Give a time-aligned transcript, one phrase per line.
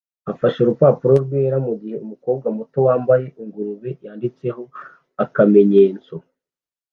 [0.31, 4.63] afashe urupapuro rwera mugihe umukobwa muto wambaye ingurube yanditseho
[5.23, 6.13] akamenyetso